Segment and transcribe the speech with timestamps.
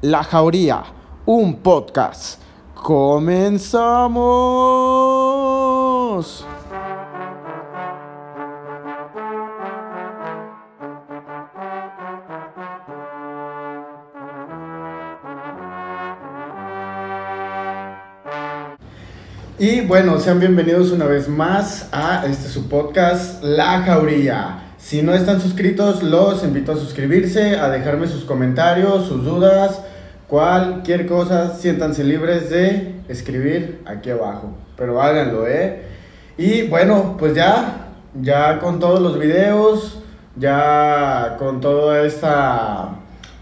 [0.00, 0.84] La Jauría,
[1.26, 2.40] un podcast.
[2.72, 3.66] ¡Comenzamos!
[19.58, 24.67] Y bueno, sean bienvenidos una vez más a este su podcast La Jauría.
[24.88, 29.82] Si no están suscritos, los invito a suscribirse, a dejarme sus comentarios, sus dudas,
[30.26, 34.54] cualquier cosa, siéntanse libres de escribir aquí abajo.
[34.78, 35.82] Pero háganlo, ¿eh?
[36.38, 39.98] Y bueno, pues ya, ya con todos los videos,
[40.36, 42.92] ya con toda esta,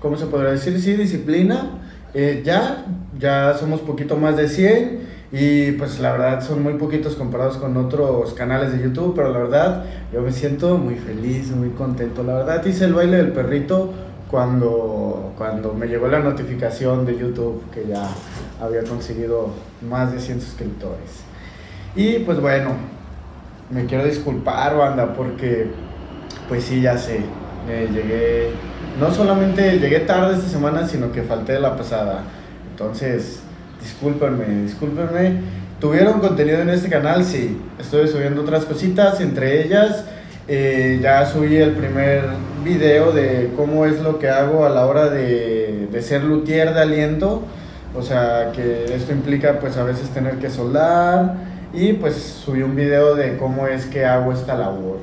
[0.01, 0.81] ¿cómo se podría decir?
[0.81, 1.79] Sí, disciplina.
[2.13, 2.87] Eh, ya,
[3.21, 7.77] ya somos poquito más de 100 y pues la verdad son muy poquitos comparados con
[7.77, 12.23] otros canales de YouTube, pero la verdad yo me siento muy feliz, muy contento.
[12.23, 13.93] La verdad hice el baile del perrito
[14.31, 18.09] cuando, cuando me llegó la notificación de YouTube que ya
[18.61, 19.51] había conseguido
[19.89, 21.25] más de 100 suscriptores.
[21.97, 22.71] Y pues bueno,
[23.71, 25.67] me quiero disculpar, banda, porque
[26.49, 27.21] pues sí, ya sé,
[27.67, 28.51] llegué,
[29.01, 32.23] no solamente llegué tarde esta semana, sino que falté la pasada.
[32.71, 33.41] Entonces,
[33.87, 35.41] discúlpenme, discúlpenme.
[35.81, 37.25] ¿Tuvieron contenido en este canal?
[37.25, 37.57] Sí.
[37.79, 40.05] Estoy subiendo otras cositas, entre ellas
[40.49, 42.23] eh, ya subí el primer
[42.65, 46.81] video de cómo es lo que hago a la hora de, de ser luthier de
[46.81, 47.43] aliento.
[47.97, 51.35] O sea, que esto implica pues a veces tener que soldar
[51.73, 54.99] y pues subí un video de cómo es que hago esta labor.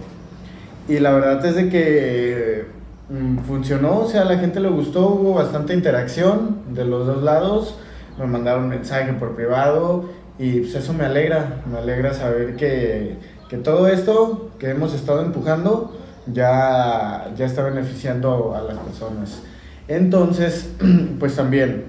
[0.88, 2.66] Y la verdad es de que
[3.10, 7.24] mm, funcionó, o sea, a la gente le gustó, hubo bastante interacción de los dos
[7.24, 7.76] lados
[8.18, 13.18] me mandaron un mensaje por privado y pues eso me alegra, me alegra saber que,
[13.50, 15.98] que todo esto que hemos estado empujando
[16.28, 19.42] ya, ya está beneficiando a las personas.
[19.88, 20.72] Entonces,
[21.20, 21.86] pues también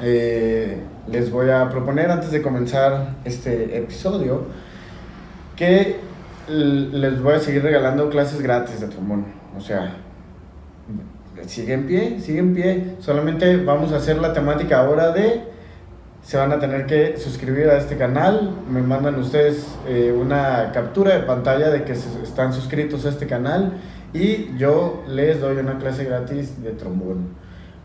[0.00, 0.78] eh,
[1.10, 4.44] les voy a proponer antes de comenzar este episodio
[5.56, 5.96] que
[6.48, 9.26] les voy a seguir regalando clases gratis de trombón.
[9.56, 9.96] O sea,
[11.46, 12.96] sigue en pie, sigue en pie.
[13.00, 15.52] Solamente vamos a hacer la temática ahora de
[16.22, 18.56] se van a tener que suscribir a este canal.
[18.70, 23.72] Me mandan ustedes eh, una captura de pantalla de que están suscritos a este canal
[24.14, 27.28] y yo les doy una clase gratis de trombón.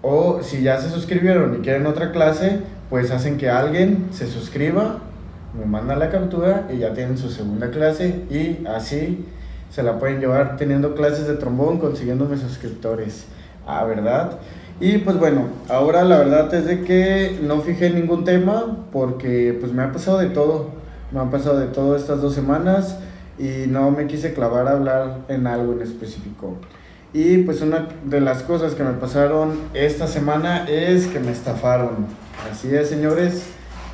[0.02, 5.00] O si ya se suscribieron y quieren otra clase, pues hacen que alguien se suscriba,
[5.58, 9.26] me mandan la captura y ya tienen su segunda clase y así
[9.72, 13.26] se la pueden llevar teniendo clases de trombón, consiguiéndome suscriptores.
[13.68, 14.40] Ah, ¿verdad?
[14.80, 19.74] Y pues bueno, ahora la verdad es de que no fijé ningún tema porque pues
[19.74, 20.70] me ha pasado de todo.
[21.12, 22.98] Me ha pasado de todo estas dos semanas
[23.38, 26.56] y no me quise clavar a hablar en algo en específico.
[27.12, 32.08] Y pues una de las cosas que me pasaron esta semana es que me estafaron.
[32.50, 33.48] Así es, señores,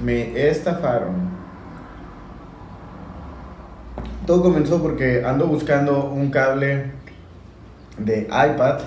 [0.04, 1.16] me estafaron.
[4.28, 6.92] Todo comenzó porque ando buscando un cable
[7.98, 8.80] de iPad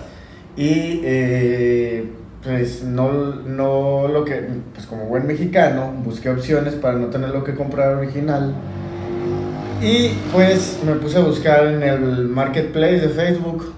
[0.56, 2.11] y eh,
[2.43, 7.44] pues no, no lo que, pues como buen mexicano, busqué opciones para no tener lo
[7.44, 8.55] que comprar original.
[9.83, 13.75] Y pues me puse a buscar en el marketplace de Facebook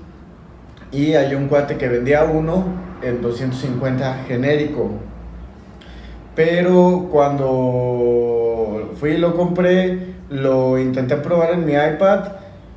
[0.93, 2.65] y hay un cuate que vendía uno
[3.03, 4.91] en 250 genérico.
[6.37, 12.29] Pero cuando fui y lo compré, lo intenté probar en mi iPad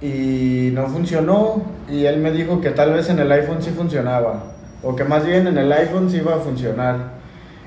[0.01, 4.45] y no funcionó y él me dijo que tal vez en el iPhone sí funcionaba
[4.81, 7.21] o que más bien en el iPhone sí iba a funcionar.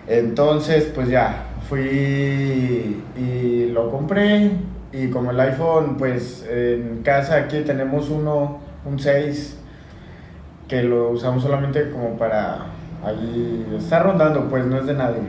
[0.09, 4.51] Entonces pues ya fui y lo compré
[4.93, 9.59] y como el iPhone pues en casa aquí tenemos uno, un 6
[10.67, 12.67] que lo usamos solamente como para
[13.05, 15.23] ahí estar rondando pues no es de nadie.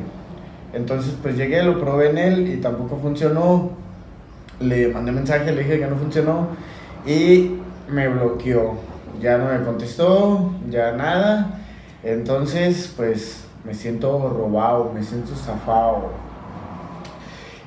[0.74, 3.86] Entonces pues llegué, lo probé en él y tampoco funcionó.
[4.60, 6.48] Le mandé mensaje, le dije que no funcionó
[7.06, 8.74] y me bloqueó.
[9.22, 11.60] Ya no me contestó, ya nada.
[12.04, 16.12] Entonces, pues me siento robado, me siento zafado.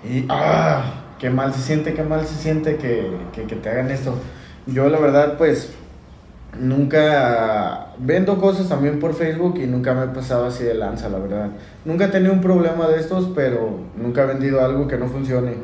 [0.04, 3.90] Y, ah, qué mal se siente, qué mal se siente que, que, que te hagan
[3.90, 4.14] esto.
[4.66, 5.72] Yo la verdad, pues,
[6.58, 11.18] nunca vendo cosas también por Facebook y nunca me he pasado así de lanza, la
[11.18, 11.50] verdad.
[11.84, 15.54] Nunca he tenido un problema de estos, pero nunca he vendido algo que no funcione.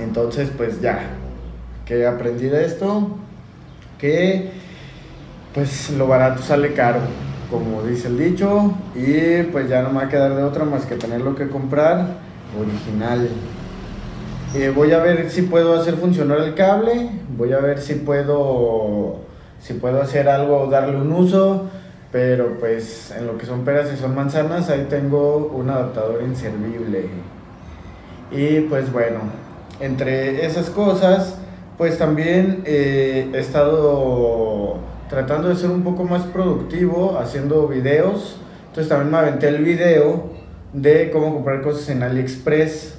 [0.00, 1.00] Entonces, pues ya,
[1.86, 3.08] que aprendí de esto,
[3.98, 4.50] que
[5.54, 7.00] pues lo barato sale caro,
[7.50, 10.84] como dice el dicho, y pues ya no me va a quedar de otra más
[10.86, 12.06] que tenerlo que comprar
[12.58, 13.28] original.
[14.54, 19.20] Eh, voy a ver si puedo hacer funcionar el cable, voy a ver si puedo,
[19.60, 21.68] si puedo hacer algo, darle un uso,
[22.12, 27.06] Pero pues en lo que son peras y son manzanas, ahí tengo un adaptador inservible.
[28.30, 29.18] Y pues bueno,
[29.80, 31.38] entre esas cosas,
[31.76, 34.78] pues también eh, he estado
[35.08, 38.36] tratando de ser un poco más productivo haciendo videos.
[38.68, 40.30] Entonces también me aventé el video
[40.72, 42.98] de cómo comprar cosas en AliExpress.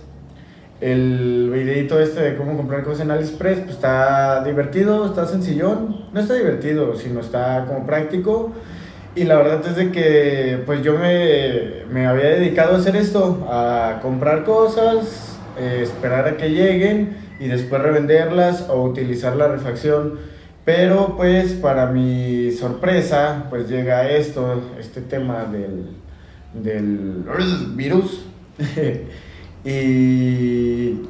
[0.81, 6.05] El videito este de cómo comprar cosas en AliExpress pues está divertido, está sencillón.
[6.13, 8.51] No está divertido, sino está como práctico.
[9.15, 13.47] Y la verdad es de que pues yo me, me había dedicado a hacer esto,
[13.49, 20.19] a comprar cosas, eh, esperar a que lleguen y después revenderlas o utilizar la refacción.
[20.63, 25.91] Pero pues para mi sorpresa pues llega esto, este tema del,
[26.53, 27.23] del
[27.75, 28.25] virus.
[29.65, 31.01] y,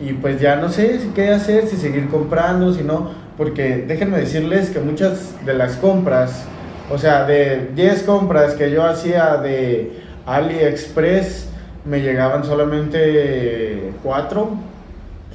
[0.00, 4.70] y pues ya no sé qué hacer, si seguir comprando, si no, porque déjenme decirles
[4.70, 6.46] que muchas de las compras
[6.90, 9.92] o sea, de 10 compras que yo hacía de
[10.26, 11.48] AliExpress,
[11.84, 14.50] me llegaban solamente 4.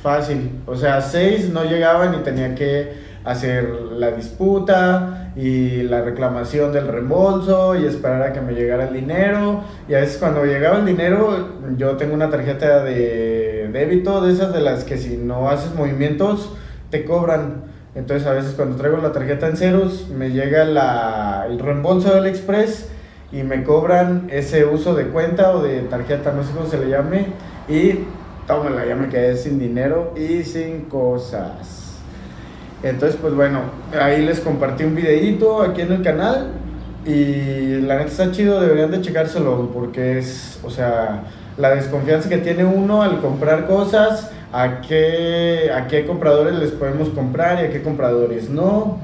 [0.06, 0.62] Fácil.
[0.68, 2.94] O sea, 6 no llegaban y tenía que
[3.24, 3.68] hacer
[3.98, 9.64] la disputa y la reclamación del reembolso y esperar a que me llegara el dinero.
[9.90, 14.54] Y a veces cuando llegaba el dinero, yo tengo una tarjeta de débito de esas
[14.54, 16.54] de las que si no haces movimientos
[16.92, 17.64] te cobran.
[17.96, 22.92] Entonces a veces cuando traigo la tarjeta en ceros me llega el reembolso del Express
[23.32, 26.90] y me cobran ese uso de cuenta o de tarjeta, no sé cómo se le
[26.92, 27.26] llame,
[27.68, 28.06] y
[28.48, 31.98] tómala, ya me quedé sin dinero y sin cosas.
[32.84, 33.62] Entonces pues bueno,
[34.00, 36.52] ahí les compartí un videito aquí en el canal
[37.06, 41.24] y la neta está chido, deberían de checárselo porque es, o sea,
[41.58, 47.10] la desconfianza que tiene uno al comprar cosas a qué, a qué compradores les podemos
[47.10, 49.00] comprar y a qué compradores no.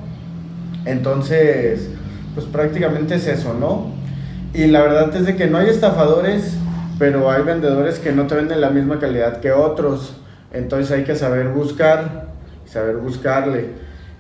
[0.86, 1.90] Entonces,
[2.34, 3.92] pues prácticamente es eso, ¿no?
[4.54, 6.56] Y la verdad es de que no hay estafadores,
[7.02, 10.18] pero hay vendedores que no te venden la misma calidad que otros.
[10.54, 12.28] Entonces hay que saber buscar,
[12.68, 13.70] saber buscarle.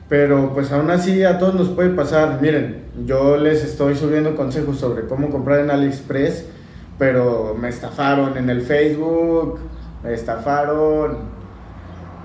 [0.10, 2.40] Pero pues aún así a todos nos puede pasar.
[2.42, 6.46] Miren, yo les estoy subiendo consejos sobre cómo comprar en AliExpress,
[6.98, 9.60] pero me estafaron en el Facebook,
[10.04, 11.20] me estafaron.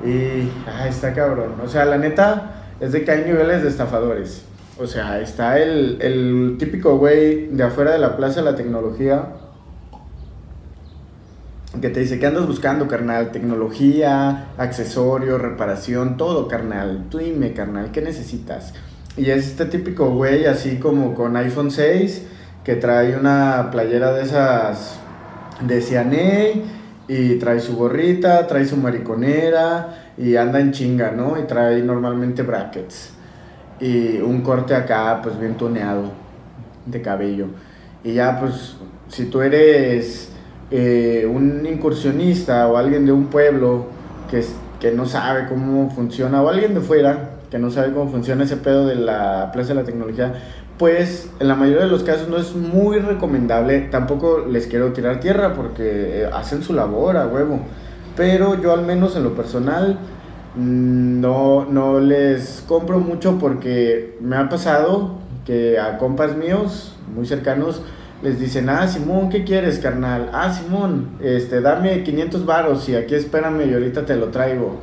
[0.07, 1.57] Y, ay, está cabrón.
[1.63, 4.47] O sea, la neta es de que hay niveles de estafadores.
[4.79, 9.35] O sea, está el, el típico güey de afuera de la plaza de la tecnología
[11.81, 13.31] que te dice, ¿qué andas buscando, carnal?
[13.33, 17.07] Tecnología, accesorios, reparación, todo, carnal.
[17.11, 18.73] Tú dime, carnal, ¿qué necesitas?
[19.17, 22.27] Y es este típico güey así como con iPhone 6
[22.65, 24.99] que trae una playera de esas
[25.61, 26.65] de Cianey
[27.09, 31.39] y trae su gorrita, trae su mariconera y anda en chinga, ¿no?
[31.39, 33.11] Y trae normalmente brackets
[33.81, 36.11] y un corte acá pues bien tuneado
[36.85, 37.47] de cabello.
[38.05, 38.77] Y ya pues
[39.09, 40.31] si tú eres
[40.71, 43.87] eh, un incursionista o alguien de un pueblo
[44.31, 44.45] que,
[44.81, 48.57] que no sabe cómo funciona o alguien de fuera que no sabe cómo funciona ese
[48.57, 50.35] pedo de la Plaza de la Tecnología,
[50.79, 53.81] pues en la mayoría de los casos no es muy recomendable.
[53.91, 57.61] Tampoco les quiero tirar tierra porque eh, hacen su labor a huevo.
[58.17, 59.99] Pero yo al menos en lo personal
[60.57, 67.27] mm, no, no les compro mucho porque me ha pasado que a compas míos muy
[67.27, 67.83] cercanos
[68.27, 70.31] les dicen, ah, Simón, ¿qué quieres, carnal?
[70.33, 74.81] Ah, Simón, este, dame 500 varos y aquí espérame y ahorita te lo traigo.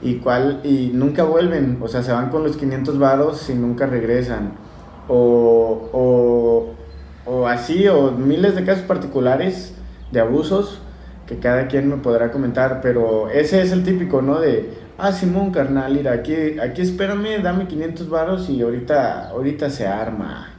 [0.00, 3.84] Y, cuál, y nunca vuelven, o sea, se van con los 500 varos y nunca
[3.84, 4.52] regresan
[5.08, 6.74] o,
[7.26, 9.74] o, así, o miles de casos particulares
[10.10, 10.80] de abusos
[11.26, 14.40] que cada quien me podrá comentar, pero ese es el típico, ¿no?
[14.40, 19.86] De, ah, Simón, carnal, mira, aquí, aquí espérame, dame 500 varos y ahorita, ahorita se
[19.86, 20.49] arma.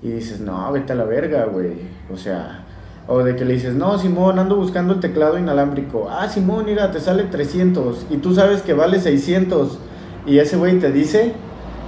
[0.00, 1.72] Y dices, no, vete a la verga, güey.
[2.12, 2.64] O sea,
[3.08, 6.08] o de que le dices, no, Simón, ando buscando el teclado inalámbrico.
[6.10, 9.78] Ah, Simón, mira, te sale 300 y tú sabes que vale 600.
[10.26, 11.32] Y ese güey te dice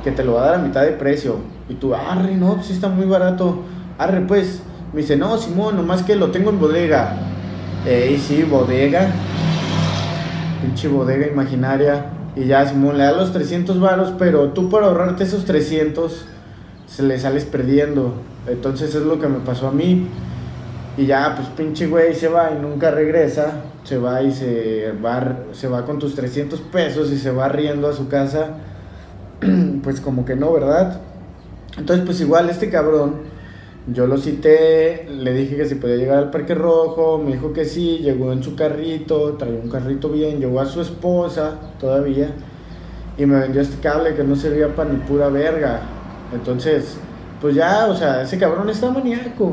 [0.03, 1.37] que te lo va a dar a mitad de precio.
[1.69, 3.61] Y tú, arre, no, pues sí está muy barato.
[3.99, 4.63] Arre, pues.
[4.93, 7.17] Me dice, no, Simón, nomás que lo tengo en bodega.
[7.87, 9.13] Ey, sí, bodega.
[10.63, 12.07] Pinche bodega imaginaria.
[12.35, 16.27] Y ya Simón le da los 300 varos, pero tú por ahorrarte esos 300
[16.91, 18.15] se le sales perdiendo.
[18.47, 20.09] Entonces es lo que me pasó a mí.
[20.97, 23.63] Y ya, pues pinche güey se va y nunca regresa.
[23.85, 27.89] Se va y se va, se va con tus 300 pesos y se va riendo
[27.89, 28.57] a su casa.
[29.83, 31.01] pues como que no, ¿verdad?
[31.79, 33.15] Entonces, pues igual este cabrón,
[33.87, 37.65] yo lo cité, le dije que si podía llegar al Parque Rojo, me dijo que
[37.65, 42.35] sí, llegó en su carrito, traía un carrito bien, llegó a su esposa todavía
[43.17, 45.81] y me vendió este cable que no servía para ni pura verga.
[46.33, 46.97] Entonces,
[47.41, 49.53] pues ya, o sea, ese cabrón está maníaco.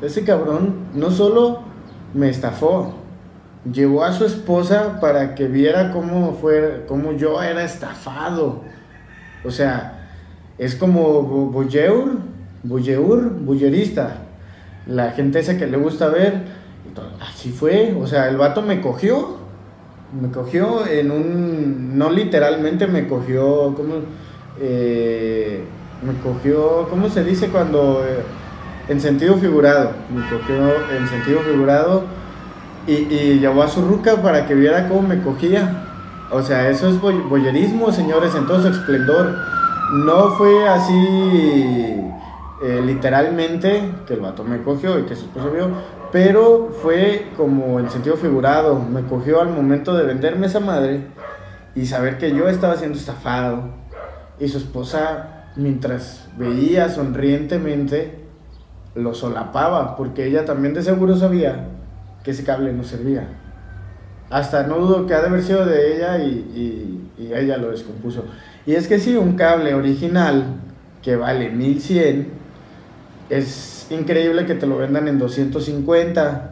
[0.00, 1.60] Ese cabrón no solo
[2.12, 2.94] me estafó,
[3.70, 8.62] llevó a su esposa para que viera cómo fue, cómo yo era estafado.
[9.44, 10.08] O sea,
[10.58, 12.18] es como boyeur,
[12.62, 14.18] boyeur, bullerista.
[14.86, 16.44] La gente esa que le gusta ver,
[17.20, 19.38] así fue, o sea, el vato me cogió,
[20.20, 23.94] me cogió en un, no literalmente me cogió, ¿cómo?
[24.60, 25.64] Eh,
[26.04, 28.04] me cogió, ¿cómo se dice cuando?
[28.06, 28.22] Eh,
[28.86, 30.56] en sentido figurado, me cogió
[30.94, 32.04] en sentido figurado
[32.86, 35.84] y, y, llevó a su ruca para que viera cómo me cogía.
[36.30, 39.34] O sea, eso es boyerismo, señores, en todo su esplendor.
[39.92, 42.04] No fue así
[42.62, 45.68] eh, literalmente que el vato me cogió y que su esposo vio,
[46.10, 48.78] pero fue como en sentido figurado.
[48.78, 51.02] Me cogió al momento de venderme esa madre
[51.74, 53.68] y saber que yo estaba siendo estafado.
[54.38, 58.24] Y su esposa, mientras veía sonrientemente,
[58.94, 61.68] lo solapaba, porque ella también de seguro sabía
[62.22, 63.28] que ese cable no servía.
[64.30, 68.24] Hasta no dudo que ha de haber sido de ella y, y, ella lo descompuso.
[68.66, 70.44] Y es que si un cable original
[71.02, 72.28] que vale 1100,
[73.30, 76.50] es increíble que te lo vendan en 250.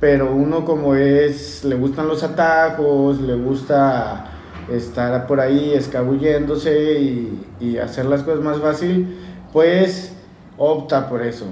[0.00, 4.35] Pero uno como es, le gustan los atajos, le gusta
[4.70, 9.16] estar por ahí escabulléndose y, hacer las cosas más fácil,
[9.52, 10.14] pues
[10.56, 11.46] opta por eso.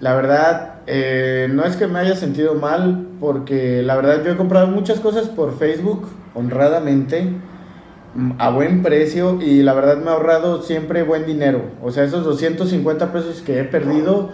[0.00, 4.36] La verdad, eh, no es que me haya sentido mal, porque la verdad yo he
[4.36, 7.30] comprado muchas cosas por Facebook, honradamente,
[8.14, 11.62] mm, a buen precio, y la verdad me ha ahorrado siempre buen dinero.
[11.82, 14.30] O sea, esos 250 pesos que he perdido,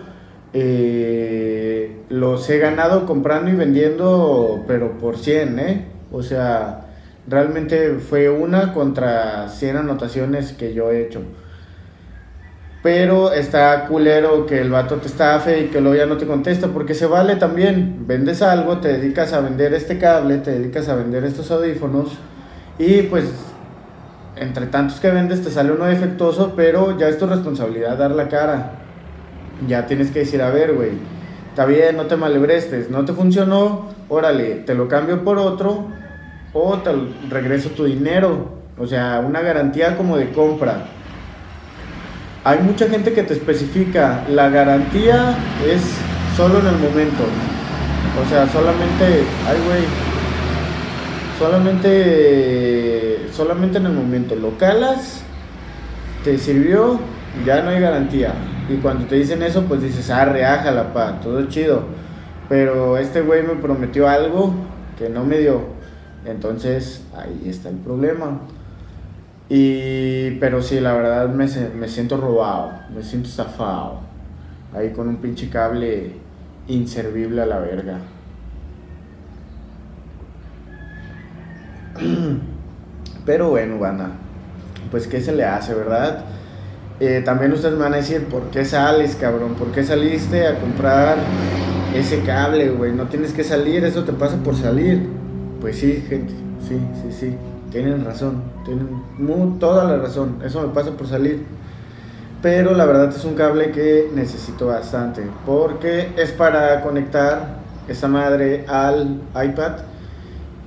[0.53, 5.87] eh, los he ganado comprando y vendiendo, pero por 100, ¿eh?
[6.11, 6.90] O sea,
[7.31, 11.23] realmente fue una contra 100 anotaciones que yo he hecho.
[12.83, 16.69] Pero está culero que el vato te estafe y que luego ya no te contesta,
[16.69, 18.05] porque se vale también.
[18.07, 22.19] Vendes algo, te dedicas a vender este cable, te dedicas a vender estos audífonos
[22.79, 23.27] y pues
[24.37, 28.29] entre tantos que vendes te sale uno defectuoso, pero ya es tu responsabilidad dar la
[28.29, 28.73] cara.
[29.69, 30.93] Ya tienes que decir, a ver, güey,
[31.51, 36.01] está bien, no te malebrestes, no te funcionó, órale, te lo cambio por otro
[36.53, 36.91] o te
[37.29, 38.61] regreso tu dinero.
[38.79, 40.87] O sea, una garantía como de compra
[42.43, 45.83] hay mucha gente que te especifica, la garantía es
[46.37, 47.25] solo en el momento.
[48.19, 49.83] O sea, solamente, ay güey,
[51.39, 54.37] solamente, solamente en el momento.
[54.37, 55.23] Lo calas,
[56.25, 56.99] te sirvió,
[57.45, 58.33] ya no hay garantía.
[58.71, 61.83] Y cuando te dicen eso, pues dices, ah, reájala, pa, todo chido.
[62.49, 64.55] Pero este güey me prometió algo
[64.99, 65.80] que no me dio.
[66.25, 68.41] Entonces, ahí está el problema.
[69.49, 74.01] Y, pero sí, la verdad me, me siento robado, me siento estafado.
[74.73, 76.13] Ahí con un pinche cable
[76.69, 77.99] inservible a la verga.
[83.27, 84.11] Pero bueno, banda,
[84.91, 86.25] pues qué se le hace, ¿verdad?
[87.01, 89.55] Eh, también ustedes me van a decir, ¿por qué sales, cabrón?
[89.55, 91.17] ¿Por qué saliste a comprar
[91.95, 92.93] ese cable, güey?
[92.93, 95.09] No tienes que salir, eso te pasa por salir.
[95.61, 96.33] Pues sí, gente,
[96.67, 97.37] sí, sí, sí.
[97.71, 100.39] Tienen razón, tienen toda la razón.
[100.45, 101.45] Eso me pasa por salir.
[102.43, 105.23] Pero la verdad es un cable que necesito bastante.
[105.45, 109.73] Porque es para conectar esa madre al iPad.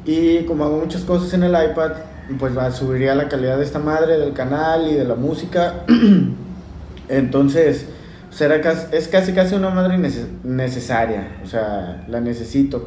[0.05, 1.93] Y como hago muchas cosas en el iPad,
[2.37, 5.85] pues subiría la calidad de esta madre, del canal y de la música.
[7.09, 7.87] Entonces,
[8.29, 8.55] será
[8.91, 9.97] es casi casi una madre
[10.43, 11.39] necesaria.
[11.43, 12.85] O sea, la necesito.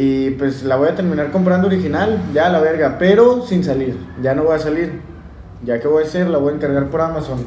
[0.00, 3.98] Y pues la voy a terminar comprando original, ya la verga, pero sin salir.
[4.22, 5.00] Ya no voy a salir.
[5.64, 7.44] Ya que voy a hacer, la voy a encargar por Amazon.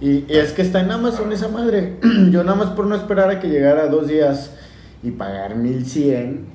[0.00, 1.98] Y, es que está en Amazon esa madre.
[2.30, 4.52] Yo nada más por no esperar a que llegara dos días
[5.02, 6.46] y pagar 1100,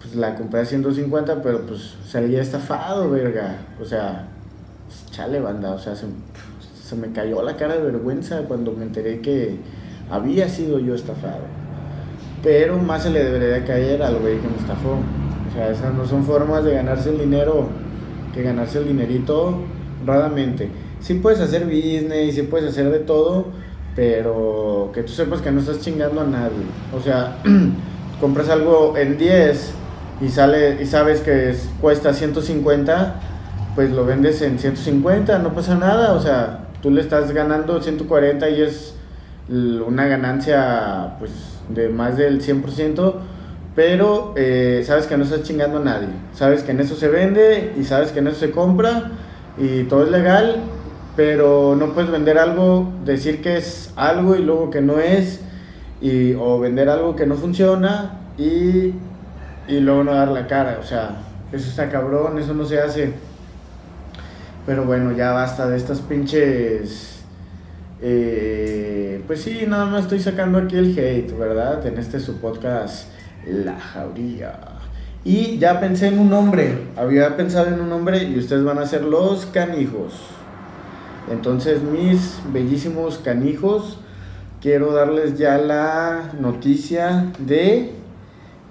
[0.00, 3.58] pues la compré a 150, pero pues salía estafado, verga.
[3.80, 4.26] O sea,
[5.12, 6.06] chale banda, o sea, se,
[6.82, 9.58] se me cayó la cara de vergüenza cuando me enteré que
[10.10, 11.61] había sido yo estafado.
[12.42, 14.98] Pero más se le debería caer al güey que me estafó.
[15.48, 17.68] O sea, esas no son formas de ganarse el dinero
[18.32, 19.58] que ganarse el dinerito
[20.00, 20.70] honradamente.
[21.00, 23.46] Sí puedes hacer business, sí puedes hacer de todo,
[23.94, 26.64] pero que tú sepas que no estás chingando a nadie.
[26.96, 27.38] O sea,
[28.20, 29.72] compras algo en 10
[30.20, 33.20] y sale y sabes que cuesta 150,
[33.74, 38.48] pues lo vendes en 150, no pasa nada, o sea, tú le estás ganando 140
[38.50, 38.94] y es
[39.48, 41.30] una ganancia pues
[41.68, 43.14] de más del 100%,
[43.74, 47.72] pero eh, sabes que no estás chingando a nadie, sabes que en eso se vende
[47.78, 49.12] y sabes que en eso se compra
[49.58, 50.62] y todo es legal
[51.16, 55.40] pero no puedes vender algo, decir que es algo y luego que no es,
[56.00, 58.94] y, o vender algo que no funciona y,
[59.68, 61.16] y luego no dar la cara, o sea,
[61.52, 63.12] eso está cabrón, eso no se hace.
[64.64, 67.11] Pero bueno, ya basta de estas pinches...
[68.04, 71.86] Eh, pues sí, nada más estoy sacando aquí el hate, ¿verdad?
[71.86, 73.08] En este su podcast,
[73.46, 74.58] La Jauría.
[75.24, 78.86] Y ya pensé en un nombre, había pensado en un nombre y ustedes van a
[78.86, 80.14] ser los canijos.
[81.30, 84.00] Entonces, mis bellísimos canijos,
[84.60, 87.92] quiero darles ya la noticia de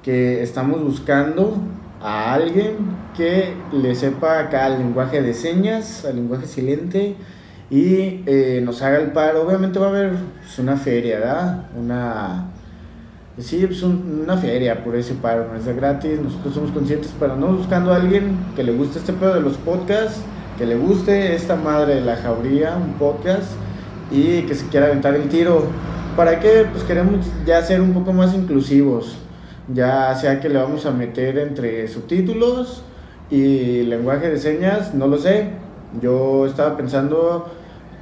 [0.04, 1.56] que estamos buscando
[2.02, 2.76] a alguien
[3.16, 7.16] que le sepa acá el lenguaje de señas, al lenguaje silente
[7.72, 9.48] y eh, nos haga el paro.
[9.48, 11.66] Obviamente va a haber pues, una feria, ¿verdad?
[11.76, 12.46] Una.
[13.40, 17.48] Sí, pues una feria por ese paro, no es gratis, nosotros somos conscientes, pero no
[17.48, 20.22] buscando a alguien que le guste este pedo de los podcasts,
[20.60, 23.54] que le guste esta madre de la jauría, un podcast,
[24.12, 25.64] y que se quiera aventar el tiro.
[26.16, 26.68] ¿Para qué?
[26.72, 29.18] Pues queremos ya ser un poco más inclusivos
[29.74, 32.84] ya sea que le vamos a meter entre subtítulos
[33.30, 35.50] y lenguaje de señas, no lo sé.
[36.02, 37.50] Yo estaba pensando,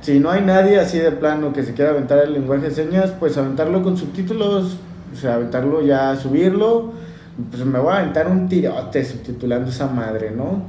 [0.01, 3.11] si no hay nadie así de plano que se quiera aventar el lenguaje de señas,
[3.19, 4.77] pues aventarlo con subtítulos,
[5.11, 6.93] o sea, aventarlo ya, subirlo,
[7.51, 10.63] pues me voy a aventar un tirote subtitulando esa madre, ¿no?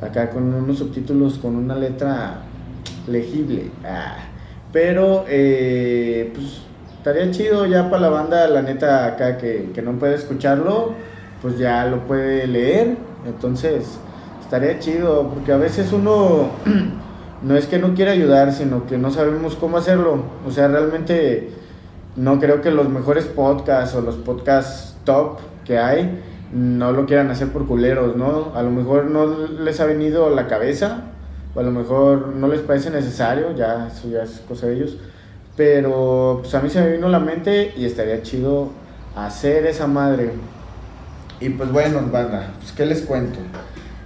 [0.00, 2.42] Acá con unos subtítulos con una letra
[3.06, 3.70] legible.
[3.84, 4.16] Ah.
[4.72, 6.60] Pero, eh, pues
[6.98, 10.92] estaría chido ya para la banda, la neta, acá que, que no puede escucharlo,
[11.40, 12.96] pues ya lo puede leer.
[13.26, 13.98] Entonces,
[14.42, 16.50] estaría chido, porque a veces uno
[17.42, 20.22] no es que no quiera ayudar, sino que no sabemos cómo hacerlo.
[20.46, 21.50] O sea, realmente
[22.16, 27.30] no creo que los mejores podcasts o los podcasts top que hay no lo quieran
[27.30, 28.52] hacer por culeros, ¿no?
[28.54, 29.26] A lo mejor no
[29.60, 31.02] les ha venido a la cabeza,
[31.54, 34.96] o a lo mejor no les parece necesario, ya eso ya es cosa de ellos
[35.58, 38.68] pero pues a mí se me vino la mente y estaría chido
[39.16, 40.30] hacer esa madre.
[41.40, 43.40] Y pues bueno, banda, pues qué les cuento.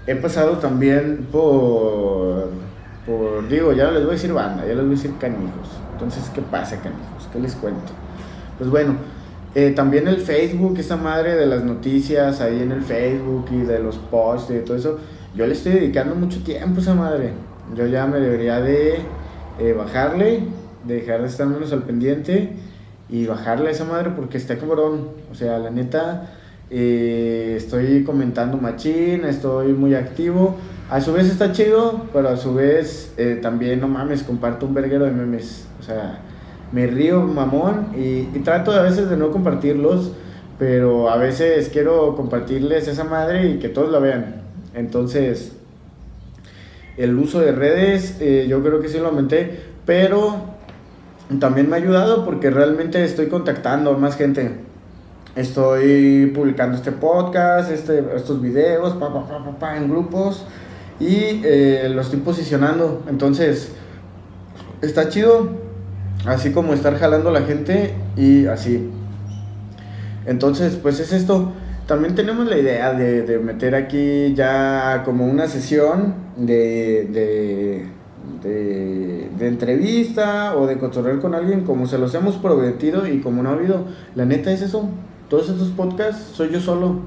[0.07, 2.49] He pasado también por,
[3.07, 5.69] por, digo, ya les voy a decir banda, ya les voy a decir canijos.
[5.93, 7.29] Entonces, ¿qué pasa, canijos?
[7.33, 7.93] ¿Qué les cuento?
[8.59, 8.97] Pues bueno,
[9.55, 13.79] eh, también el Facebook, esa madre de las noticias ahí en el Facebook y de
[13.79, 14.99] los posts y todo eso,
[15.35, 17.33] yo le estoy dedicando mucho tiempo a esa madre.
[17.75, 18.99] Yo ya me debería de
[19.59, 20.45] eh, bajarle
[20.85, 22.51] dejar de estar menos al pendiente
[23.09, 25.09] y bajarle a esa madre porque está cabrón.
[25.31, 26.33] O sea, la neta,
[26.71, 30.57] eh, estoy comentando machín, estoy muy activo.
[30.93, 34.75] A su vez está chido, pero a su vez eh, también, no mames, comparto un
[34.75, 35.65] verguero de memes.
[35.81, 36.19] O sea,
[36.71, 40.13] me río mamón y, trato a veces de no compartirlos,
[40.59, 44.43] pero a veces quiero compartirles esa madre y que todos la vean.
[44.75, 45.53] Entonces,
[46.99, 50.41] el uso de redes, eh, yo creo que sí lo aumenté, pero
[51.41, 54.57] también me ha ayudado porque realmente estoy contactando a más gente.
[55.37, 60.45] Estoy publicando este podcast, este, estos videos, pa, pa, pa, pa, en grupos
[61.03, 63.03] y eh, lo estoy posicionando.
[63.09, 63.73] Entonces,
[64.81, 65.51] está chido,
[66.27, 68.89] así como estar jalando a la gente y así.
[70.27, 71.53] Entonces, pues es esto.
[71.87, 77.87] También tenemos la idea de, de meter aquí ya como una sesión de, de
[78.43, 83.51] de, entrevista o de cotorrear con alguien como se los hemos prometido y como no
[83.51, 83.85] ha habido.
[84.15, 84.89] La neta es eso.
[85.29, 87.01] Todos estos podcasts soy yo solo.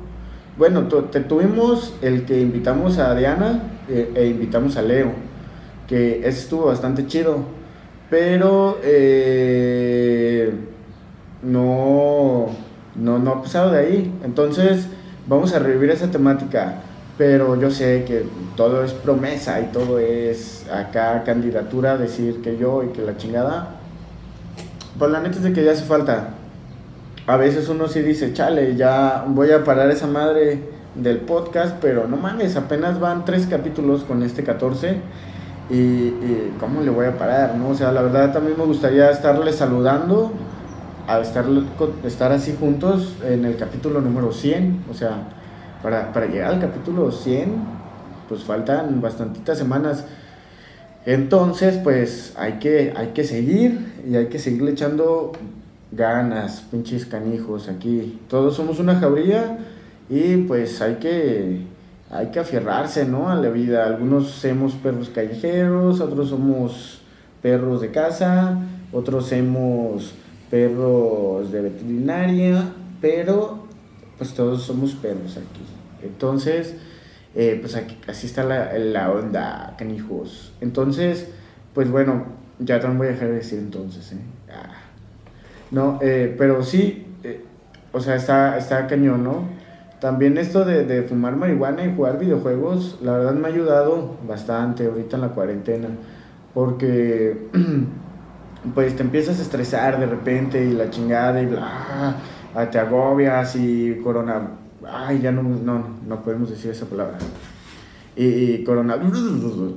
[0.57, 5.11] Bueno, te tuvimos el que invitamos a Diana eh, e invitamos a Leo,
[5.87, 7.39] que estuvo bastante chido,
[8.09, 10.53] pero eh,
[11.43, 12.47] no,
[12.95, 14.13] no, no ha pasado de ahí.
[14.23, 14.87] Entonces
[15.27, 16.81] vamos a revivir esa temática
[17.17, 18.25] pero yo sé que
[18.57, 23.77] todo es promesa y todo es acá candidatura, decir que yo y que la chingada.
[24.99, 26.34] Pues la neta es de que ya hace falta.
[27.27, 30.59] A veces uno sí dice, chale, ya voy a parar esa madre
[30.93, 34.97] del podcast, pero no mames, apenas van tres capítulos con este 14
[35.69, 37.69] y, y cómo le voy a parar, ¿no?
[37.69, 40.33] O sea, la verdad también me gustaría estarle saludando,
[41.07, 41.45] a estar,
[42.03, 45.29] estar así juntos en el capítulo número 100, o sea,
[45.81, 47.55] para, para llegar al capítulo 100,
[48.29, 50.05] pues faltan bastantitas semanas.
[51.05, 55.31] Entonces, pues hay que, hay que seguir y hay que seguirle echando
[55.91, 58.19] ganas, pinches canijos aquí.
[58.29, 59.57] Todos somos una jauría
[60.09, 61.61] y pues hay que,
[62.09, 63.29] hay que aferrarse, ¿no?
[63.29, 63.85] A la vida.
[63.85, 67.01] Algunos somos perros callejeros, otros somos
[67.41, 68.59] perros de casa,
[68.91, 70.13] otros somos
[70.49, 72.63] perros de veterinaria,
[73.01, 73.65] pero
[74.17, 75.61] pues todos somos perros aquí.
[76.03, 76.75] Entonces,
[77.35, 80.53] eh, pues aquí, así está la, la onda, canijos.
[80.61, 81.27] Entonces,
[81.73, 82.25] pues bueno,
[82.59, 84.17] ya también voy a dejar de decir entonces, ¿eh?
[84.49, 84.85] Ah.
[85.71, 87.43] No, eh, pero sí, eh,
[87.91, 89.43] o sea, está, está cañón, ¿no?
[89.99, 94.85] También esto de, de, fumar marihuana y jugar videojuegos, la verdad me ha ayudado bastante
[94.85, 95.87] ahorita en la cuarentena,
[96.53, 97.47] porque
[98.75, 102.15] pues te empiezas a estresar de repente y la chingada y bla,
[102.53, 104.49] ah, te agobias y corona,
[104.87, 107.17] ay, ya no, no, no podemos decir esa palabra.
[108.15, 109.75] Y, y coronavirus,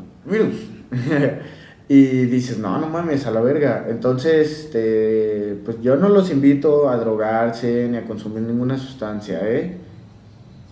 [1.91, 3.87] y dices, no, no mames, a la verga.
[3.89, 9.79] Entonces, este, pues yo no los invito a drogarse ni a consumir ninguna sustancia, ¿eh?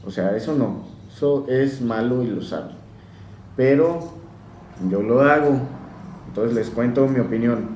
[0.05, 2.77] O sea, eso no, eso es malo y lo saben.
[3.57, 4.13] Pero
[4.91, 5.59] yo lo hago,
[6.29, 7.71] entonces les cuento mi opinión.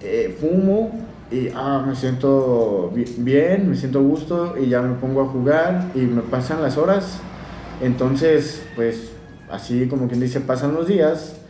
[0.00, 0.90] Eh, fumo
[1.30, 6.00] y ah, me siento bien, me siento gusto y ya me pongo a jugar y
[6.00, 7.20] me pasan las horas.
[7.82, 9.12] Entonces, pues
[9.50, 11.41] así como quien dice, pasan los días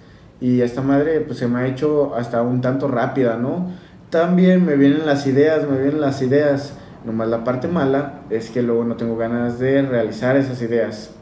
[0.43, 3.71] y esta madre pues se me ha hecho hasta un tanto rápida, ¿no?
[4.11, 6.75] También me vienen las ideas, me vienen las ideas.
[7.05, 11.13] Nomás la parte mala es que luego no tengo ganas de realizar esas ideas.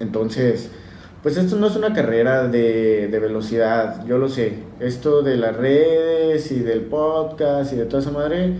[0.00, 0.70] Entonces,
[1.22, 4.58] pues esto no es una carrera de, de, velocidad, yo lo sé.
[4.80, 8.52] Esto de las redes y del podcast y de toda esa madre,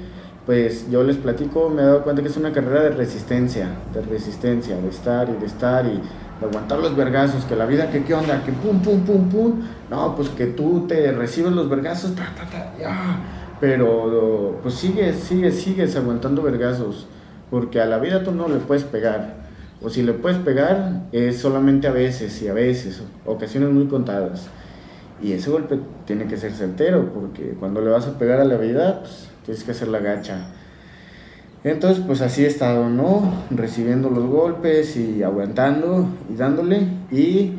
[0.46, 4.00] pues yo les platico, me he dado cuenta que es una carrera de resistencia, de
[4.00, 6.00] resistencia, de estar y de estar y
[6.40, 9.62] de aguantar los vergazos, que la vida, que qué onda, que pum, pum, pum, pum.
[9.90, 13.20] No, pues que tú te recibes los vergazos, ta, ta, ta, ya.
[13.60, 17.06] Pero pues sigues, sigues, sigues aguantando vergazos,
[17.50, 19.46] porque a la vida tú no le puedes pegar
[19.82, 24.46] o si le puedes pegar, es solamente a veces y a veces, ocasiones muy contadas.
[25.22, 28.56] Y ese golpe tiene que ser certero, porque cuando le vas a pegar a la
[28.56, 30.48] vida, pues tienes que hacer la gacha.
[31.66, 33.28] Entonces, pues así he estado, ¿no?
[33.50, 36.86] Recibiendo los golpes y aguantando y dándole.
[37.10, 37.54] Y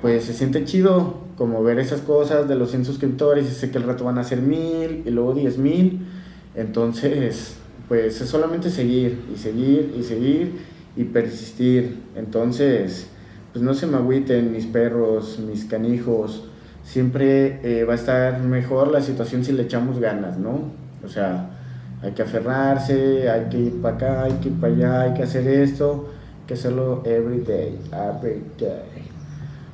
[0.00, 3.78] pues se siente chido como ver esas cosas de los 100 suscriptores y sé que
[3.78, 6.08] el rato van a ser mil y luego diez mil.
[6.56, 7.54] Entonces,
[7.86, 10.58] pues es solamente seguir y seguir y seguir
[10.96, 11.98] y persistir.
[12.16, 13.06] Entonces,
[13.52, 16.48] pues no se me agüiten mis perros, mis canijos.
[16.82, 20.62] Siempre eh, va a estar mejor la situación si le echamos ganas, ¿no?
[21.04, 21.61] O sea,
[22.02, 25.22] hay que aferrarse, hay que ir para acá, hay que ir para allá, hay que
[25.22, 26.08] hacer esto,
[26.40, 29.08] hay que hacerlo every day, every day.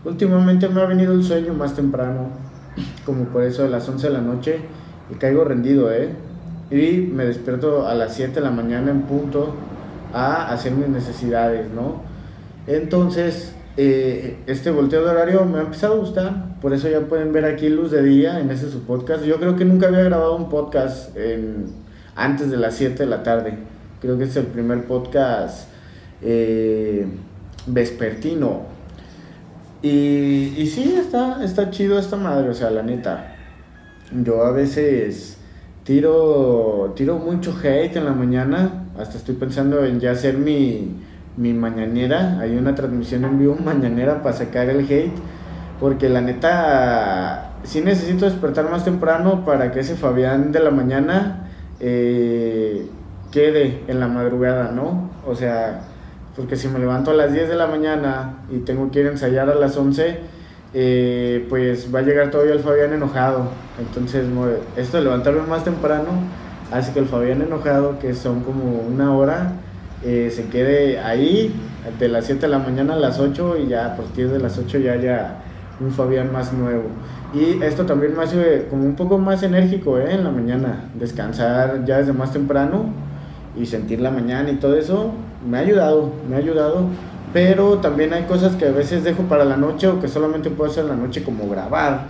[0.04, 2.28] Últimamente me ha venido el sueño más temprano,
[3.06, 4.58] como por eso de las 11 de la noche,
[5.10, 6.10] y caigo rendido, ¿eh?
[6.70, 9.54] Y me despierto a las 7 de la mañana en punto
[10.12, 12.02] a hacer mis necesidades, ¿no?
[12.66, 17.32] Entonces, eh, este volteo de horario me ha empezado a gustar, por eso ya pueden
[17.32, 19.24] ver aquí Luz de Día en ese su podcast.
[19.24, 21.87] Yo creo que nunca había grabado un podcast en,
[22.18, 23.54] antes de las 7 de la tarde.
[24.00, 25.68] Creo que es el primer podcast
[26.20, 27.06] eh,
[27.66, 28.62] vespertino.
[29.80, 33.34] Y, y sí, está, está chido esta madre, o sea, la neta.
[34.12, 35.38] Yo a veces
[35.84, 40.96] tiro, tiro mucho hate en la mañana hasta estoy pensando en ya hacer mi,
[41.36, 42.40] mi mañanera.
[42.40, 45.14] Hay una transmisión en vivo mañanera para sacar el hate.
[45.78, 51.48] Porque la neta, sí necesito despertar más temprano para que ese Fabián de la mañana
[51.80, 52.86] eh,
[53.30, 55.10] quede en la madrugada, ¿no?
[55.26, 55.82] O sea,
[56.36, 59.10] porque si me levanto a las 10 de la mañana y tengo que ir a
[59.10, 60.18] ensayar a las 11,
[60.74, 63.48] eh, pues va a llegar todavía el Fabián enojado.
[63.78, 64.24] Entonces,
[64.76, 66.08] esto de levantarme más temprano
[66.70, 69.52] Así que el Fabián enojado, que son como una hora,
[70.04, 71.54] eh, se quede ahí
[71.98, 74.58] de las 7 de la mañana a las 8 y ya a partir de las
[74.58, 75.36] 8 ya haya
[75.80, 76.84] un Fabián más nuevo.
[77.34, 80.14] Y esto también me hace como un poco más enérgico ¿eh?
[80.14, 82.86] en la mañana, descansar ya desde más temprano
[83.54, 85.12] y sentir la mañana y todo eso,
[85.46, 86.86] me ha ayudado, me ha ayudado.
[87.32, 90.70] Pero también hay cosas que a veces dejo para la noche o que solamente puedo
[90.70, 92.06] hacer en la noche como grabar,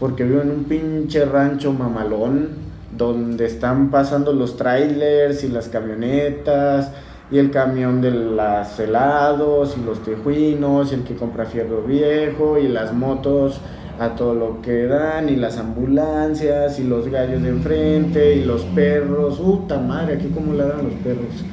[0.00, 2.48] porque vivo en un pinche rancho mamalón
[2.96, 6.90] donde están pasando los trailers y las camionetas
[7.30, 12.58] y el camión de los helados y los tejuinos y el que compra fierro viejo
[12.58, 13.60] y las motos
[13.98, 18.62] a todo lo que dan y las ambulancias y los gallos de enfrente y los
[18.62, 21.44] perros, puta madre, aquí como le dan los perros.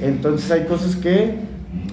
[0.00, 1.40] Entonces hay cosas que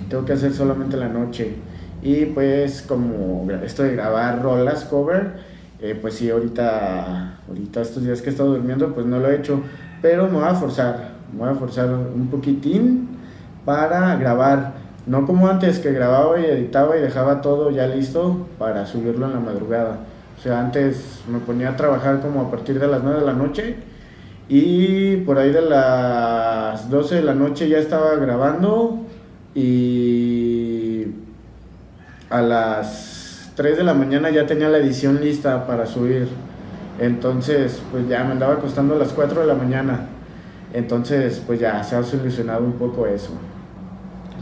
[0.10, 1.55] tengo que hacer solamente la noche.
[2.01, 5.38] Y pues como esto de grabar rolas cover,
[5.81, 9.36] eh, pues sí, ahorita, ahorita estos días que he estado durmiendo, pues no lo he
[9.36, 9.62] hecho,
[10.01, 13.10] pero me voy a forzar, me voy a forzar un poquitín
[13.65, 14.75] para grabar,
[15.06, 19.34] no como antes que grababa y editaba y dejaba todo ya listo para subirlo en
[19.34, 20.00] la madrugada.
[20.38, 23.34] O sea, antes me ponía a trabajar como a partir de las 9 de la
[23.34, 23.76] noche
[24.48, 29.00] y por ahí de las 12 de la noche ya estaba grabando
[29.54, 31.08] y
[32.30, 36.28] a las 3 de la mañana ya tenía la edición lista para subir.
[37.00, 40.08] Entonces, pues ya me andaba acostando a las 4 de la mañana.
[40.74, 43.32] Entonces, pues ya se ha solucionado un poco eso.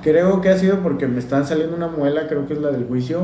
[0.03, 2.85] Creo que ha sido porque me están saliendo una muela, creo que es la del
[2.85, 3.21] juicio.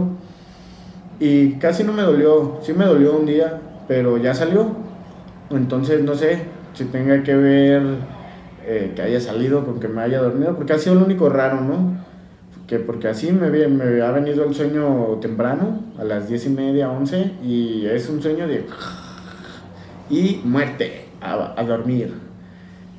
[1.20, 4.68] Y casi no me dolió, sí me dolió un día, pero ya salió.
[5.50, 7.82] Entonces, no sé si tenga que ver
[8.66, 11.62] eh, que haya salido con que me haya dormido, porque ha sido lo único raro,
[11.62, 12.00] ¿no?
[12.70, 16.92] que porque así me, me ha venido el sueño temprano, a las 10 y media,
[16.92, 18.64] 11, y es un sueño de...
[20.12, 22.14] y muerte, a, a dormir,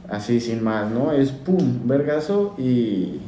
[0.08, 1.12] así sin más, ¿no?
[1.12, 3.20] Es pum, vergazo y,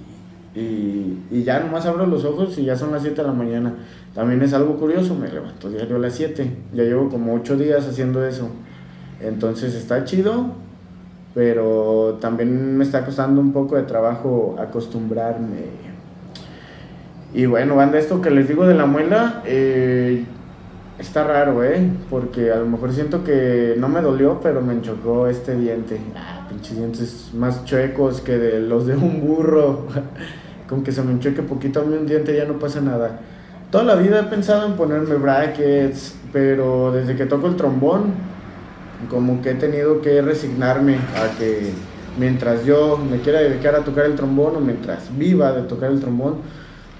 [0.54, 3.74] y, y, ya nomás abro los ojos y ya son las 7 de la mañana.
[4.14, 7.86] También es algo curioso, me levanto diario a las 7, ya llevo como 8 días
[7.86, 8.48] haciendo eso.
[9.20, 10.46] Entonces está chido,
[11.34, 15.92] pero también me está costando un poco de trabajo acostumbrarme
[17.34, 20.24] y bueno, banda, esto que les digo de la muela, eh,
[20.98, 21.88] está raro, ¿eh?
[22.10, 25.98] Porque a lo mejor siento que no me dolió, pero me enchocó este diente.
[26.14, 29.86] Ah, pinches dientes más chuecos que de los de un burro.
[30.72, 33.20] Con que se me enchoque poquito a mí un diente ya no pasa nada.
[33.70, 38.14] Toda la vida he pensado en ponerme brackets, pero desde que toco el trombón,
[39.11, 41.72] como que he tenido que resignarme a que
[42.18, 46.00] mientras yo me quiera dedicar a tocar el trombón o mientras viva de tocar el
[46.00, 46.37] trombón,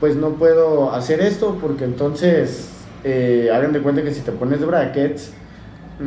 [0.01, 2.69] pues no puedo hacer esto porque entonces
[3.05, 5.33] eh, hagan de cuenta que si te pones brackets,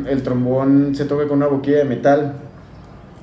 [0.08, 2.34] el trombón se toca con una boquilla de metal.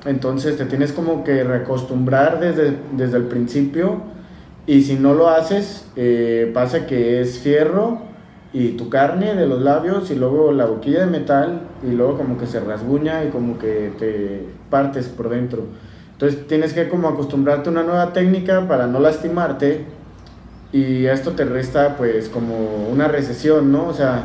[0.04, 4.12] Entonces te tienes como que reacostumbrar desde, desde el principio
[4.66, 8.02] y si no lo haces, eh, pasa que es fierro
[8.52, 12.38] y tu carne de los labios y luego la boquilla de metal y luego como
[12.38, 15.64] que se rasguña y como que te partes por dentro.
[16.12, 19.84] Entonces tienes que como acostumbrarte a una nueva técnica para no lastimarte
[20.72, 23.88] y esto te resta pues como una recesión, ¿no?
[23.88, 24.24] O sea,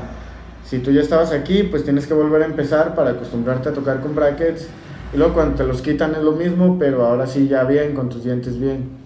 [0.63, 3.99] si tú ya estabas aquí, pues tienes que volver a empezar para acostumbrarte a tocar
[4.01, 4.67] con brackets.
[5.13, 8.09] Y luego cuando te los quitan es lo mismo, pero ahora sí ya bien, con
[8.09, 8.98] tus dientes bien.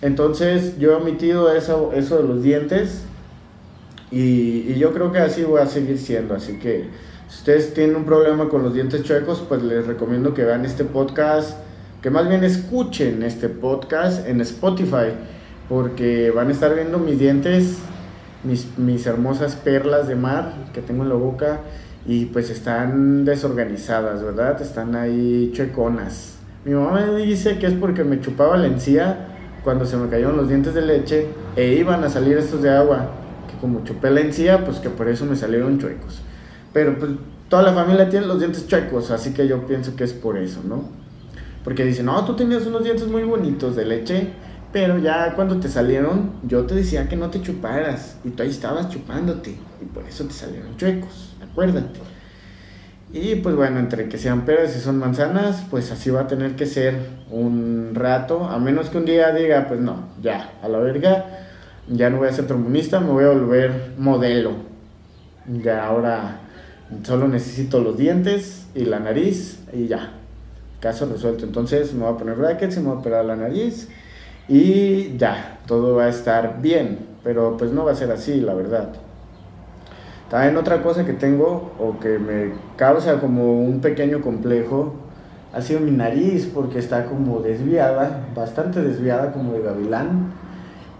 [0.00, 3.02] Entonces yo he omitido eso, eso de los dientes
[4.10, 6.34] y, yo creo que así voy a seguir siendo.
[6.34, 6.88] Así que
[7.28, 10.84] si ustedes tienen un problema con los dientes chuecos, pues les recomiendo que vean este
[10.84, 11.58] podcast,
[12.02, 15.12] que más bien escuchen este podcast en Spotify
[15.68, 17.78] porque van a estar viendo mis dientes,
[18.44, 21.60] mis, mis hermosas perlas de mar que tengo en la boca
[22.06, 24.62] y pues están desorganizadas, ¿verdad?
[24.62, 26.36] Están ahí chueconas.
[26.64, 29.27] Mi mamá me dice que es porque me chupaba la encía
[29.68, 33.10] cuando se me cayeron los dientes de leche e iban a salir estos de agua,
[33.50, 36.22] que como chupé la encía, pues que por eso me salieron chuecos.
[36.72, 37.10] Pero pues
[37.50, 40.62] toda la familia tiene los dientes chuecos, así que yo pienso que es por eso,
[40.66, 40.84] ¿no?
[41.64, 44.32] Porque dicen, no, tú tenías unos dientes muy bonitos de leche
[44.72, 48.16] pero ya cuando te salieron, yo te decía que no te chuparas.
[48.24, 49.56] Y tú ahí estabas chupándote.
[49.80, 51.34] Y por eso te salieron chuecos.
[51.42, 52.00] Acuérdate.
[53.12, 56.56] Y pues bueno, entre que sean peras y son manzanas, pues así va a tener
[56.56, 56.94] que ser
[57.30, 58.44] un rato.
[58.44, 61.24] A menos que un día diga, pues no, ya, a la verga.
[61.88, 64.52] Ya no voy a ser trombonista, me voy a volver modelo.
[65.46, 66.40] Ya ahora
[67.02, 70.12] solo necesito los dientes y la nariz y ya.
[70.80, 71.46] Caso resuelto.
[71.46, 73.88] Entonces me voy a poner brackets y me voy a operar la nariz
[74.48, 78.54] y ya, todo va a estar bien, pero pues no va a ser así, la
[78.54, 78.94] verdad.
[80.30, 84.94] También otra cosa que tengo o que me causa como un pequeño complejo
[85.52, 90.32] ha sido mi nariz porque está como desviada, bastante desviada como de gavilán.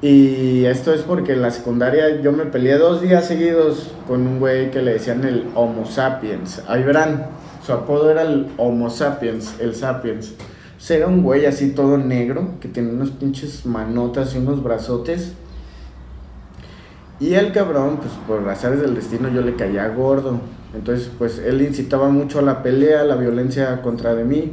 [0.01, 4.39] Y esto es porque en la secundaria yo me peleé dos días seguidos con un
[4.39, 6.63] güey que le decían el Homo sapiens.
[6.69, 7.27] Ahí verán,
[7.67, 10.35] su apodo era el Homo sapiens, el sapiens.
[10.79, 15.33] Será un güey así todo negro, que tiene unos pinches manotas y unos brazotes.
[17.21, 20.41] Y el cabrón, pues por razones del destino yo le caía gordo.
[20.75, 24.53] Entonces, pues él incitaba mucho a la pelea, a la violencia contra de mí.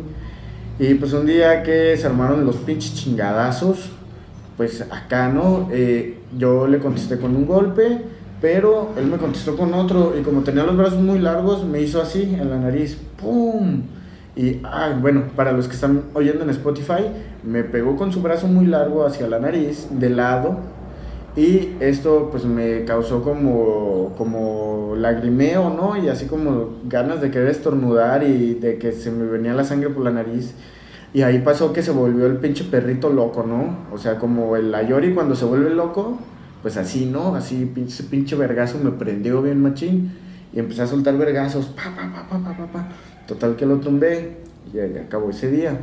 [0.80, 3.92] Y pues un día que se armaron los pinches chingadazos,
[4.58, 5.70] pues acá, ¿no?
[5.72, 8.02] Eh, yo le contesté con un golpe,
[8.42, 10.16] pero él me contestó con otro.
[10.20, 12.98] Y como tenía los brazos muy largos, me hizo así en la nariz.
[13.22, 13.84] ¡Pum!
[14.36, 17.06] Y, ah, bueno, para los que están oyendo en Spotify,
[17.44, 20.60] me pegó con su brazo muy largo hacia la nariz, de lado,
[21.36, 25.98] y esto pues me causó como, como lagrimeo, ¿no?
[25.98, 29.90] Y así como ganas de querer estornudar y de que se me venía la sangre
[29.90, 30.54] por la nariz.
[31.14, 33.86] Y ahí pasó que se volvió el pinche perrito loco, ¿no?
[33.94, 36.18] O sea, como el Ayori cuando se vuelve loco,
[36.62, 37.36] pues así, ¿no?
[37.36, 40.14] Así pinche, pinche vergazo me prendió bien machín
[40.54, 42.90] y empecé a soltar vergazos, pa, pa, pa, pa, pa, pa, pa.
[43.28, 44.38] Total que lo tumbé
[44.74, 45.78] y acabó ese día.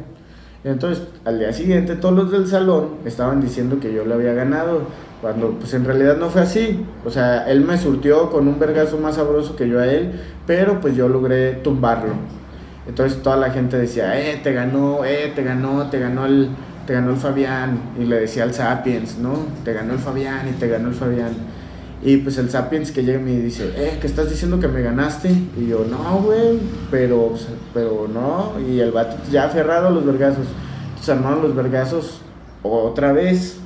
[0.65, 4.83] Entonces, al día siguiente, todos los del salón estaban diciendo que yo le había ganado,
[5.21, 6.85] cuando pues en realidad no fue así.
[7.05, 10.13] O sea, él me surtió con un vergazo más sabroso que yo a él,
[10.47, 12.15] pero pues yo logré tumbarlo.
[12.87, 16.51] Entonces toda la gente decía, eh, te ganó, eh, te ganó, te ganó el,
[16.87, 17.81] te ganó el Fabián.
[17.99, 19.35] Y le decía al Sapiens, ¿no?
[19.65, 21.33] Te ganó el Fabián y te ganó el Fabián.
[22.05, 24.83] Y pues el Sapiens que llega y me dice, eh, ¿qué estás diciendo que me
[24.83, 25.31] ganaste?
[25.57, 26.59] Y yo, no, güey,
[26.91, 27.33] pero,
[27.73, 28.55] pero no.
[28.61, 30.47] Y el vato ya aferrado a los vergazos.
[30.89, 32.21] Entonces armaron los vergazos
[32.65, 33.59] otra vez.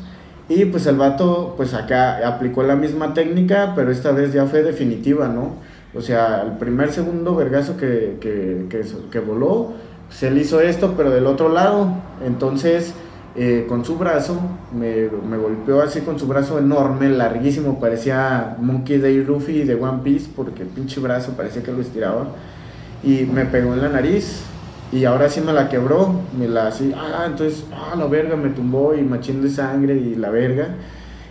[0.51, 4.63] Y pues el vato, pues acá aplicó la misma técnica, pero esta vez ya fue
[4.63, 5.55] definitiva, ¿no?
[5.95, 9.73] O sea, el primer, segundo vergazo que, que, que, que voló,
[10.11, 11.89] se le hizo esto, pero del otro lado.
[12.25, 12.93] Entonces
[13.39, 14.41] eh, con su brazo,
[14.73, 20.31] me, golpeó así con su brazo enorme, larguísimo, parecía Monkey Day Ruffy de One Piece,
[20.35, 22.29] porque el pinche brazo parecía que lo estiraba,
[23.05, 24.41] y me pegó en la nariz,
[24.91, 28.49] y ahora sí me la quebró, me la así, ah, entonces, ah, la verga, me
[28.49, 30.69] tumbó, y machín de sangre, y la verga,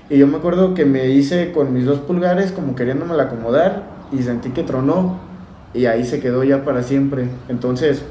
[0.08, 3.82] y yo me acuerdo que me hice con mis dos pulgares, como queriéndome la acomodar,
[4.12, 5.18] y sentí que tronó,
[5.74, 8.04] y ahí se quedó ya para siempre, entonces,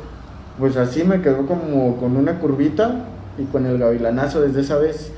[0.59, 5.13] pues así me quedó como con una curvita, y con el gavilanazo desde esa vez.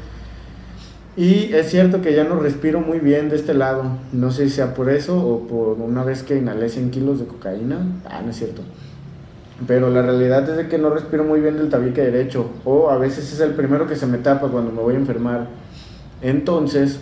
[1.17, 3.85] Y es cierto que ya no respiro muy bien de este lado.
[4.13, 7.27] No sé si sea por eso o por una vez que inhalé 100 kilos de
[7.27, 7.79] cocaína.
[8.05, 8.63] Ah, no es cierto.
[9.67, 12.51] Pero la realidad es de que no respiro muy bien del tabique derecho.
[12.67, 15.47] O a veces es el primero que se me tapa cuando me voy a enfermar.
[16.21, 17.01] Entonces,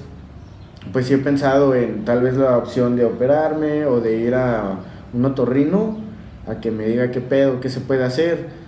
[0.93, 4.79] pues sí he pensado en tal vez la opción de operarme o de ir a
[5.13, 5.99] un otorrino
[6.47, 8.64] a que me diga qué pedo, qué se puede hacer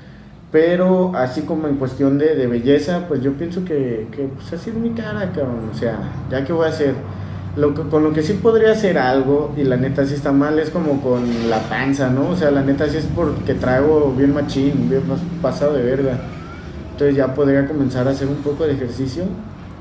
[0.56, 4.70] pero así como en cuestión de, de belleza, pues yo pienso que, que, pues así
[4.70, 5.68] es mi cara, cabrón.
[5.70, 5.98] O sea,
[6.30, 6.94] ya que voy a hacer.
[7.56, 10.58] Lo que, con lo que sí podría hacer algo, y la neta sí está mal,
[10.58, 12.30] es como con la panza, ¿no?
[12.30, 15.02] O sea, la neta sí es porque traigo bien machín, bien
[15.42, 16.20] pasado de verga.
[16.92, 19.24] Entonces ya podría comenzar a hacer un poco de ejercicio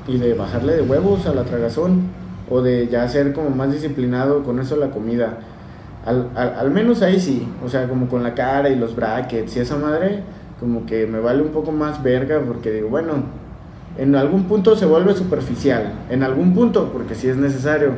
[0.06, 2.02] y de bajarle de huevos a la tragazón.
[2.50, 5.38] O de ya ser como más disciplinado con eso la comida.
[6.04, 9.56] Al, al, al menos ahí sí, o sea, como con la cara y los brackets
[9.56, 10.22] y esa madre
[10.60, 13.24] como que me vale un poco más verga porque digo, bueno,
[13.98, 17.92] en algún punto se vuelve superficial, en algún punto, porque si es necesario.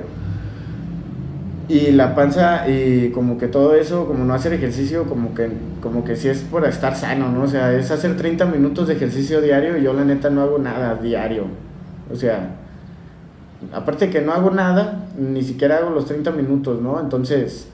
[1.68, 5.50] Y la panza y como que todo eso, como no hacer ejercicio, como que,
[5.82, 7.42] como que si es por estar sano, ¿no?
[7.42, 10.58] O sea, es hacer 30 minutos de ejercicio diario y yo la neta no hago
[10.58, 11.44] nada diario.
[12.10, 12.54] O sea,
[13.74, 16.98] aparte que no hago nada, ni siquiera hago los 30 minutos, ¿no?
[17.00, 17.68] Entonces,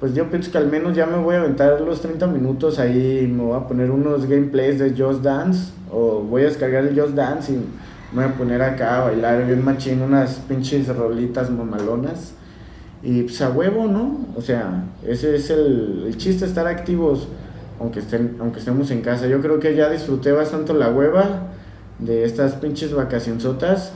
[0.00, 3.30] pues yo pienso que al menos ya me voy a aventar los 30 minutos ahí,
[3.32, 7.14] me voy a poner unos gameplays de Just Dance, o voy a descargar el Just
[7.14, 7.56] Dance y
[8.12, 12.34] me voy a poner acá a bailar bien machín unas pinches rolitas mamalonas.
[13.02, 14.26] Y pues a huevo, ¿no?
[14.34, 17.28] O sea, ese es el, el chiste, estar activos,
[17.78, 19.26] aunque, estén, aunque estemos en casa.
[19.26, 21.48] Yo creo que ya disfruté bastante la hueva
[21.98, 23.92] de estas pinches vacacionzotas.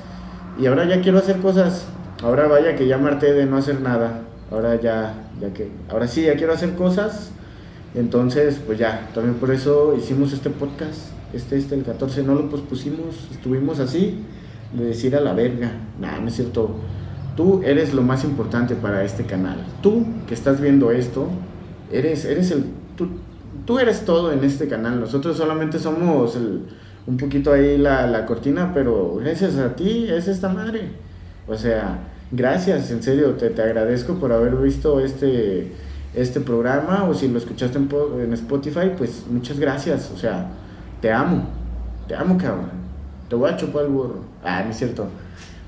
[0.60, 1.86] Y ahora ya quiero hacer cosas.
[2.22, 4.22] Ahora vaya que ya me harté de no hacer nada.
[4.50, 7.30] Ahora ya ya que ahora sí, ya quiero hacer cosas.
[7.94, 11.10] Entonces, pues ya, también por eso hicimos este podcast.
[11.32, 14.18] Este, este, el 14, no lo pospusimos, estuvimos así,
[14.72, 15.72] de decir a la verga.
[16.00, 16.76] Nah, no es cierto.
[17.36, 19.64] Tú eres lo más importante para este canal.
[19.82, 21.28] Tú que estás viendo esto,
[21.92, 22.64] eres, eres el.
[22.96, 23.08] Tú,
[23.64, 25.00] tú eres todo en este canal.
[25.00, 26.62] Nosotros solamente somos el,
[27.06, 30.90] un poquito ahí la, la cortina, pero gracias a ti es esta madre.
[31.46, 31.98] O sea,
[32.30, 35.72] gracias, en serio, te, te agradezco por haber visto este,
[36.14, 37.88] este programa o si lo escuchaste en,
[38.20, 40.50] en, Spotify, pues muchas gracias, o sea,
[41.00, 41.48] te amo,
[42.06, 42.70] te amo cabrón,
[43.28, 45.08] te voy a chupar el burro, ah, no es cierto.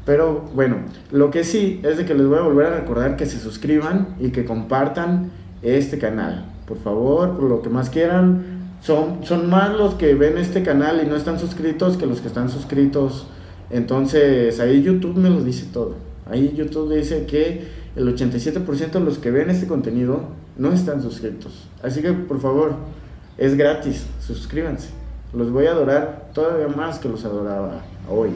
[0.07, 0.79] Pero bueno,
[1.13, 4.17] lo que sí es de que les voy a volver a recordar que se suscriban
[4.19, 5.31] y que compartan
[5.63, 6.47] este canal.
[6.67, 8.61] Por favor, por lo que más quieran.
[8.81, 12.29] Son, son más los que ven este canal y no están suscritos que los que
[12.29, 13.27] están suscritos.
[13.69, 16.10] Entonces ahí YouTube me lo dice todo.
[16.31, 17.67] Ahí YouTube dice que
[17.97, 20.21] el 87% de los que ven este contenido
[20.57, 21.69] no están suscritos.
[21.83, 22.75] Así que por favor,
[23.37, 24.91] es gratis, suscríbanse.
[25.33, 28.31] Los voy a adorar todavía más que los adoraba hoy.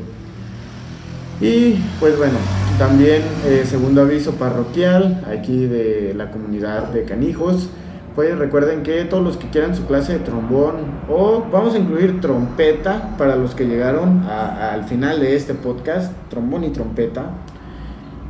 [1.41, 2.39] Y pues bueno,
[2.79, 7.69] también eh, segundo aviso parroquial aquí de la comunidad de canijos.
[8.15, 10.77] Pues recuerden que todos los que quieran su clase de trombón
[11.09, 16.63] o vamos a incluir trompeta para los que llegaron al final de este podcast, trombón
[16.63, 17.33] y trompeta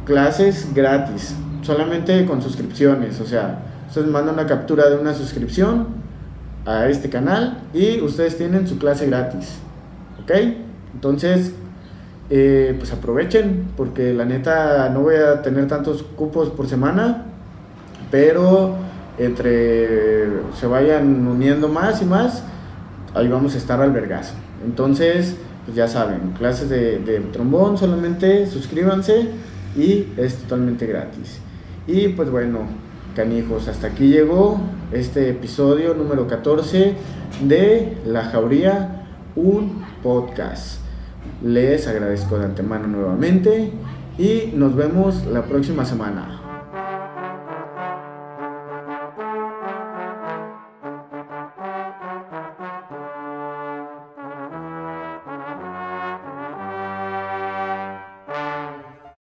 [0.05, 5.87] clases gratis, solamente con suscripciones, o sea, ustedes mandan una captura de una suscripción
[6.67, 9.59] a este canal y ustedes tienen su clase gratis,
[10.23, 10.33] ¿ok?
[10.95, 11.53] Entonces,
[12.31, 17.25] eh, pues aprovechen, porque la neta no voy a tener tantos cupos por semana,
[18.11, 18.77] pero
[19.19, 20.29] entre
[20.59, 22.43] se vayan uniendo más y más,
[23.15, 24.35] ahí vamos a estar al vergazo.
[24.65, 29.29] Entonces, pues ya saben, clases de, de trombón, solamente suscríbanse
[29.77, 31.41] y es totalmente gratis.
[31.87, 32.61] Y pues bueno,
[33.15, 34.61] canijos, hasta aquí llegó
[34.93, 36.95] este episodio número 14
[37.43, 39.07] de La Jauría,
[39.37, 40.81] un podcast.
[41.43, 43.71] Les agradezco de antemano nuevamente
[44.19, 46.44] y nos vemos la próxima semana.